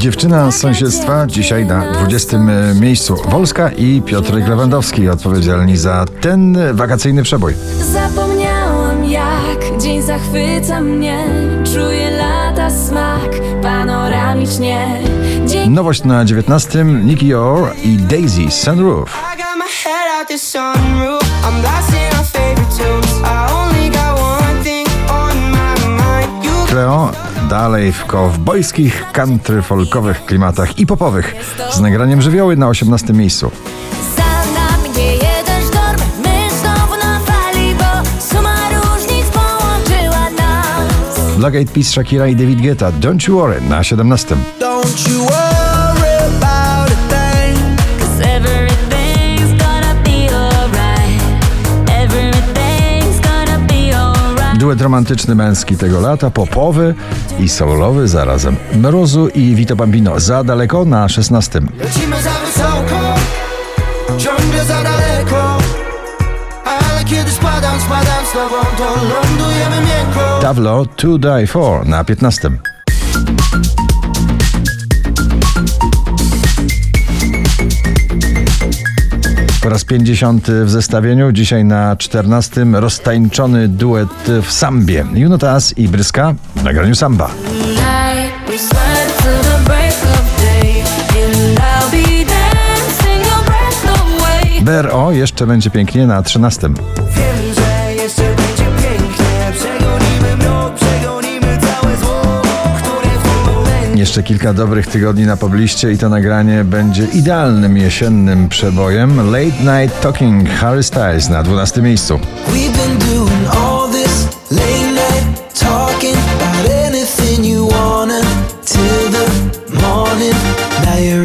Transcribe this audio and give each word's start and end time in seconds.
Dziewczyna 0.00 0.50
z 0.50 0.56
sąsiedztwa 0.56 1.26
dzisiaj 1.26 1.66
na 1.66 1.92
20 1.92 2.38
miejscu. 2.80 3.16
Wolska 3.28 3.70
i 3.70 4.02
Piotr 4.02 4.34
Lewandowski 4.34 5.08
odpowiedzialni 5.08 5.76
za 5.76 6.04
ten 6.20 6.58
wakacyjny 6.72 7.22
przebój. 7.22 7.54
Zapomniałam 7.92 9.04
jak 9.04 9.78
dzień 9.82 10.02
zachwyca 10.02 10.80
mnie 10.80 11.24
Czuję 11.64 12.10
lata 12.10 12.70
smak 12.70 13.30
panoramicznie 13.62 15.00
Dzień 15.46 15.70
Nowość 15.70 16.04
na 16.04 16.24
19 16.24 16.84
Nicky 16.84 17.38
Orr 17.38 17.76
i 17.84 17.96
Daisy 17.96 18.50
Sunroof. 18.50 19.08
I 19.34 19.36
got 19.36 19.56
my 19.58 19.64
head 19.84 20.20
out 20.20 20.28
the 20.28 20.38
sunroof. 20.38 21.22
I'm 21.44 21.60
blasting 21.60 22.18
our 22.18 22.24
favorite 22.24 22.70
tunes. 22.76 23.20
I 23.24 23.52
only 23.52 23.69
Cleo 26.70 27.12
dalej 27.48 27.92
w 27.92 28.04
kowbojskich, 28.04 29.04
country 29.12 29.62
folkowych 29.62 30.24
klimatach 30.24 30.78
i 30.78 30.86
popowych 30.86 31.34
z 31.70 31.80
nagraniem 31.80 32.22
żywioły 32.22 32.56
na 32.56 32.68
18 32.68 33.12
miejscu. 33.12 33.50
Black 41.36 41.54
Eyed 41.54 41.70
Peas, 41.70 41.86
Shakira 41.86 42.26
i 42.26 42.36
David 42.36 42.62
Guetta 42.62 42.92
Don't 42.92 43.28
You 43.28 43.34
Worry 43.34 43.60
na 43.60 43.84
17. 43.84 44.36
Duet 54.70 54.82
romantyczny 54.82 55.34
męski 55.34 55.76
tego 55.76 56.00
lata, 56.00 56.30
popowy 56.30 56.94
i 57.38 57.48
soulowy 57.48 58.08
zarazem. 58.08 58.56
Mrozu 58.74 59.28
i 59.28 59.54
Vito 59.54 59.76
Bambino 59.76 60.20
za 60.20 60.44
daleko 60.44 60.84
na 60.84 61.08
16. 61.08 61.60
Lecimy 61.60 62.22
za 62.22 62.30
wysoko, 62.30 63.14
ciągle 64.18 64.64
za 64.64 64.82
daleko. 64.82 65.58
Ale 66.64 67.04
kiedy 67.04 67.30
spadam, 67.30 67.80
spadam 67.80 68.26
z 68.26 68.32
tobą, 68.32 68.56
to 68.78 68.84
lądujemy 68.84 69.76
miękko. 69.76 70.38
Tavlo 70.42 70.86
To 70.86 71.18
Die 71.18 71.46
For 71.46 71.86
na 71.86 72.04
15. 72.04 72.50
Po 79.70 79.74
raz 79.74 79.84
50 79.84 80.50
w 80.64 80.70
zestawieniu, 80.70 81.32
dzisiaj 81.32 81.64
na 81.64 81.96
14 81.96 82.64
roztańczony 82.72 83.68
duet 83.68 84.08
w 84.42 84.52
sambie. 84.52 85.06
Junotas 85.14 85.78
i 85.78 85.88
Bryska 85.88 86.34
w 86.56 86.64
nagraniu 86.64 86.94
samba. 86.94 87.30
BRO 94.60 95.12
jeszcze 95.12 95.46
będzie 95.46 95.70
pięknie 95.70 96.06
na 96.06 96.22
13. 96.22 96.68
Wiem, 96.68 97.54
że 97.54 97.94
jeszcze 98.02 98.39
Jeszcze 104.20 104.28
kilka 104.28 104.52
dobrych 104.52 104.86
tygodni 104.86 105.26
na 105.26 105.36
pobliście 105.36 105.92
i 105.92 105.98
to 105.98 106.08
nagranie 106.08 106.64
będzie 106.64 107.04
idealnym 107.04 107.76
jesiennym 107.76 108.48
przebojem. 108.48 109.30
Late 109.30 109.82
Night 109.82 110.00
Talking 110.00 110.48
Harry 110.48 110.82
Styles 110.82 111.28
na 111.28 111.42
12 111.42 111.82
miejscu. 111.82 112.20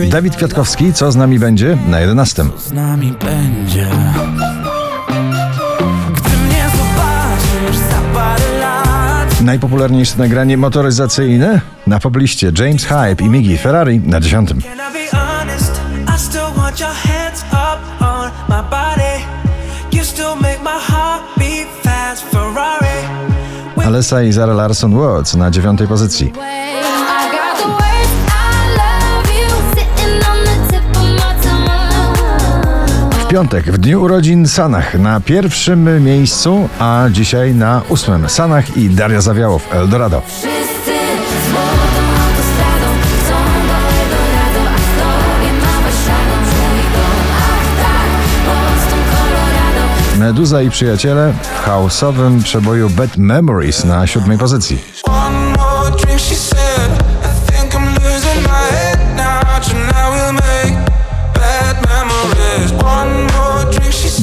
Dawid 0.09 0.35
Kwiatkowski, 0.35 0.94
co 0.94 1.11
z 1.11 1.16
nami 1.16 1.39
będzie 1.39 1.78
na 1.88 2.00
11. 2.00 2.45
z 2.57 2.72
nami 2.72 3.13
będzie. 3.25 3.88
Najpopularniejsze 9.45 10.17
nagranie 10.17 10.57
motoryzacyjne 10.57 11.61
na 11.88 12.00
pobliście 12.00 12.51
James 12.59 12.85
Hype 12.85 13.23
i 13.23 13.29
Miggy 13.29 13.57
Ferrari 13.57 14.00
na 14.00 14.19
10. 14.19 14.50
can 14.50 14.59
I 14.59 14.94
be 14.94 15.17
honest? 15.17 15.81
I 16.16 16.19
still 16.19 16.57
want 16.57 16.79
your 16.79 16.89
hands 16.89 17.44
up 17.51 18.01
on 18.01 18.31
my 18.50 18.69
body. 18.69 19.25
You 19.91 20.03
still 20.03 20.35
make 20.41 20.59
my 20.63 20.79
heart 20.88 21.23
beat 21.38 21.67
fast, 21.84 22.23
Ferrari. 22.23 23.07
Alessa 23.85 24.23
i 24.23 24.31
Zara 24.31 24.53
Larson 24.53 24.94
Words 24.94 25.35
na 25.35 25.51
9 25.51 25.88
pozycji. 25.88 26.34
W 33.25 33.27
piątek, 33.27 33.71
w 33.71 33.77
dniu 33.77 34.01
urodzin 34.01 34.47
Sanach 34.47 34.99
na 34.99 35.19
pierwszym 35.19 36.03
miejscu, 36.03 36.69
a 36.79 37.05
dzisiaj 37.11 37.55
na 37.55 37.81
ósmym 37.89 38.29
Sanach 38.29 38.77
i 38.77 38.89
Daria 38.89 39.21
Zawiałow 39.21 39.73
Eldorado. 39.73 40.21
Tak 50.11 50.19
Meduza 50.19 50.61
i 50.61 50.69
przyjaciele 50.69 51.33
w 51.41 51.59
chaosowym 51.59 52.43
przeboju 52.43 52.89
Bad 52.89 53.17
Memories 53.17 53.85
na 53.85 54.07
siódmej 54.07 54.37
pozycji. 54.37 54.77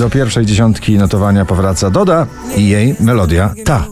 Do 0.03 0.11
pierwszej 0.11 0.47
dziesiątki 0.47 0.99
notowania 0.99 1.45
powraca 1.45 1.91
Doda 1.91 2.27
i 2.57 2.69
jej 2.69 2.97
melodia 3.01 3.55
ta. 3.65 3.85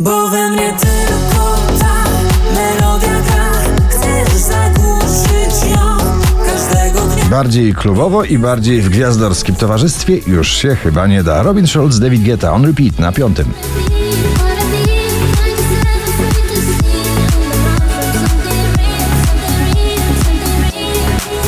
Bo 0.00 0.28
we 0.28 0.50
mnie 0.50 0.72
tylko 0.80 1.56
ta 1.80 1.94
melodia 2.54 3.08
gra. 3.08 3.50
Chcesz 3.88 4.34
zagłuszyć 4.34 5.70
ją 5.70 5.96
każdego 6.46 7.00
dnia. 7.00 7.24
Bardziej 7.30 7.74
klubowo 7.74 8.24
i 8.24 8.38
bardziej 8.38 8.82
w 8.82 8.88
gwiazdorskim 8.88 9.54
towarzystwie 9.54 10.18
już 10.26 10.48
się 10.48 10.76
chyba 10.76 11.06
nie 11.06 11.22
da. 11.22 11.42
Robin 11.42 11.66
Schulz, 11.66 11.98
David 11.98 12.24
Guetta, 12.24 12.52
on 12.52 12.64
repeat 12.64 12.98
na 12.98 13.12
piątym. 13.12 13.52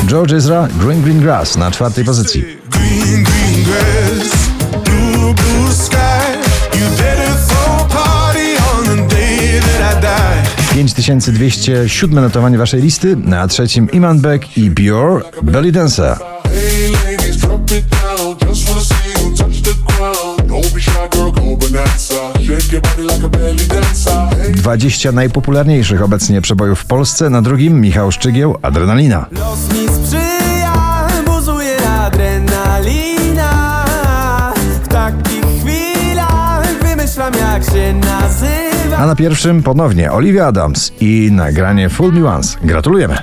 George 0.07 0.33
Ezra, 0.33 0.67
Green 0.79 1.01
Green 1.01 1.19
Grass 1.19 1.57
na 1.57 1.71
czwartej 1.71 2.05
pozycji. 2.05 2.64
Green, 2.85 3.23
green 3.23 3.63
grass, 3.65 4.49
blue, 4.85 5.33
blue 5.33 5.71
sky. 5.73 6.37
You 6.77 6.85
better 6.97 7.31
throw 7.47 7.85
a 7.85 7.87
party 7.89 8.49
on 8.73 8.83
the 8.85 9.15
day 9.15 9.59
that 9.59 9.97
I 9.97 10.01
die. 10.01 10.75
5207 10.75 12.21
notowanie 12.21 12.57
waszej 12.57 12.81
listy, 12.81 13.15
na 13.15 13.47
trzecim 13.47 13.89
Iman 13.93 14.19
Beck 14.19 14.57
i 14.57 14.69
Bior, 14.71 15.25
Belly 15.43 15.71
Dancer. 15.71 16.17
Hey 16.43 16.91
ladies, 16.91 17.37
drop 17.37 17.71
it 17.71 17.85
down. 17.89 18.49
Just 18.49 18.69
wanna 18.69 18.81
see 18.81 19.23
you 19.23 19.35
touch 19.37 19.61
the 19.61 19.73
ground. 19.85 20.49
Don't 20.49 20.73
be 20.73 20.81
shy, 20.81 20.91
girl, 21.11 21.31
go 21.31 21.57
bonanza. 21.57 22.15
Shake 22.45 22.71
your 22.71 22.81
body 22.81 23.03
like 23.03 23.25
a 23.25 23.29
belly 23.29 23.67
dancer. 23.67 24.29
Hey. 24.41 24.51
20 24.51 25.11
najpopularniejszych 25.11 26.01
obecnie 26.01 26.41
przebojów 26.41 26.79
w 26.79 26.85
Polsce, 26.85 27.29
na 27.29 27.41
drugim 27.41 27.81
Michał 27.81 28.11
Szczygieł, 28.11 28.57
Adrenalina. 28.61 29.25
A 38.97 39.05
na 39.05 39.15
pierwszym 39.15 39.63
ponownie 39.63 40.11
Olivia 40.11 40.47
Adams 40.47 40.91
i 40.99 41.29
nagranie 41.31 41.89
Full 41.89 42.13
Me 42.13 42.29
Once. 42.29 42.57
Gratulujemy! 42.63 43.17